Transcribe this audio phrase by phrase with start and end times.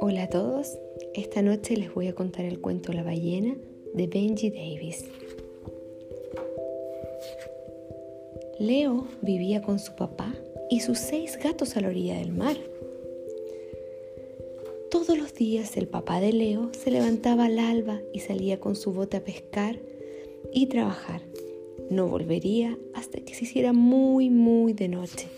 [0.00, 0.78] a todos,
[1.14, 3.56] esta noche les voy a contar el cuento La ballena
[3.94, 5.04] de Benji Davis.
[8.58, 10.32] Leo vivía con su papá
[10.70, 12.56] y sus seis gatos a la orilla del mar.
[14.90, 18.92] Todos los días el papá de Leo se levantaba al alba y salía con su
[18.92, 19.78] bote a pescar
[20.52, 21.22] y trabajar.
[21.90, 25.28] No volvería hasta que se hiciera muy, muy de noche.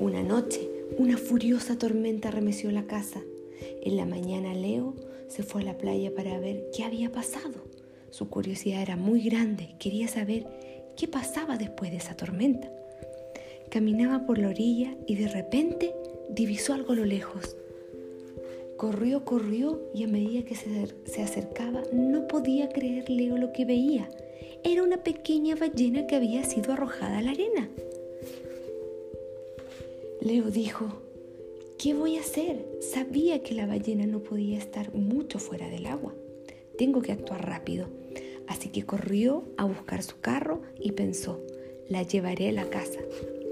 [0.00, 3.20] Una noche, una furiosa tormenta remeció la casa.
[3.82, 4.94] En la mañana Leo
[5.28, 7.64] se fue a la playa para ver qué había pasado.
[8.10, 10.46] Su curiosidad era muy grande, quería saber
[10.96, 12.70] qué pasaba después de esa tormenta.
[13.70, 15.94] Caminaba por la orilla y de repente
[16.30, 17.56] divisó algo a lo lejos.
[18.76, 24.08] Corrió, corrió y a medida que se, acercaba no podía creer Leo lo que veía.
[24.64, 27.68] Era una pequeña ballena que había sido arrojada a la arena.
[30.20, 30.86] Leo dijo,
[31.78, 32.66] ¿qué voy a hacer?
[32.80, 36.14] Sabía que la ballena no podía estar mucho fuera del agua.
[36.76, 37.86] Tengo que actuar rápido.
[38.46, 41.40] Así que corrió a buscar su carro y pensó,
[41.88, 43.00] la llevaré a la casa.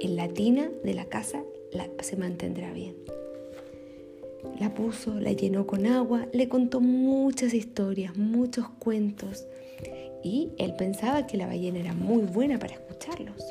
[0.00, 1.42] En la tina de la casa
[2.00, 2.94] se mantendrá bien.
[4.60, 9.46] La puso, la llenó con agua, le contó muchas historias, muchos cuentos
[10.22, 13.42] y él pensaba que la ballena era muy buena para escucharlos.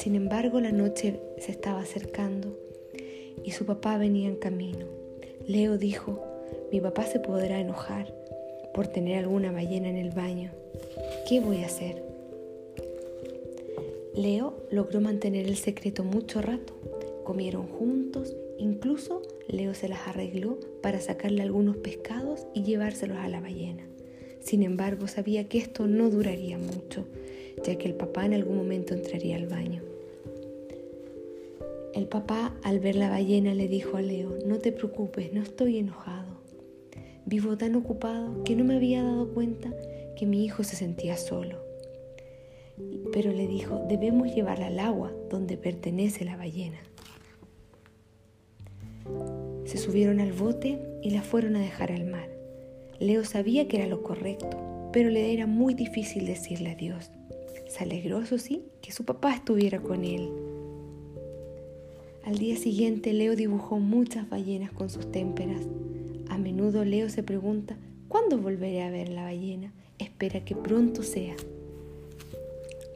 [0.00, 2.56] Sin embargo, la noche se estaba acercando
[3.44, 4.86] y su papá venía en camino.
[5.46, 6.24] Leo dijo,
[6.72, 8.10] mi papá se podrá enojar
[8.72, 10.52] por tener alguna ballena en el baño.
[11.28, 12.02] ¿Qué voy a hacer?
[14.14, 16.72] Leo logró mantener el secreto mucho rato.
[17.22, 23.42] Comieron juntos, incluso Leo se las arregló para sacarle algunos pescados y llevárselos a la
[23.42, 23.86] ballena.
[24.40, 27.04] Sin embargo, sabía que esto no duraría mucho,
[27.66, 29.89] ya que el papá en algún momento entraría al baño.
[31.92, 35.78] El papá, al ver la ballena, le dijo a Leo, no te preocupes, no estoy
[35.78, 36.40] enojado.
[37.26, 39.74] Vivo tan ocupado que no me había dado cuenta
[40.16, 41.58] que mi hijo se sentía solo.
[43.12, 46.78] Pero le dijo, debemos llevarla al agua donde pertenece la ballena.
[49.64, 52.28] Se subieron al bote y la fueron a dejar al mar.
[53.00, 57.10] Leo sabía que era lo correcto, pero le era muy difícil decirle adiós.
[57.68, 60.49] Se alegró, eso sí, que su papá estuviera con él.
[62.30, 65.62] Al día siguiente Leo dibujó muchas ballenas con sus témperas.
[66.28, 67.76] A menudo Leo se pregunta,
[68.06, 69.72] ¿cuándo volveré a ver la ballena?
[69.98, 71.34] Espera que pronto sea.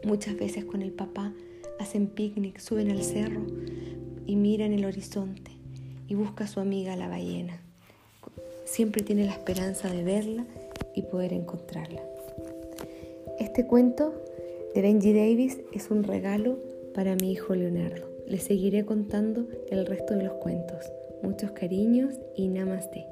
[0.05, 1.33] Muchas veces con el papá
[1.81, 3.45] hacen picnic, suben al cerro
[4.25, 5.51] y miran el horizonte
[6.07, 7.61] y busca a su amiga la ballena.
[8.65, 10.47] Siempre tiene la esperanza de verla
[10.95, 12.03] y poder encontrarla.
[13.41, 14.15] Este cuento
[14.77, 16.57] de Benji Davis es un regalo
[16.95, 18.14] para mi hijo Leonardo.
[18.27, 20.93] Le seguiré contando el resto de los cuentos.
[21.23, 23.07] Muchos cariños y namaste.